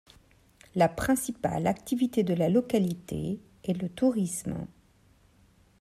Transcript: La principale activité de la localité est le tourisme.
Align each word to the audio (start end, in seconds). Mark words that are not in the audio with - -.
La 0.73 0.89
principale 0.89 1.67
activité 1.67 2.23
de 2.23 2.33
la 2.33 2.49
localité 2.49 3.39
est 3.63 3.79
le 3.79 3.87
tourisme. 3.87 4.65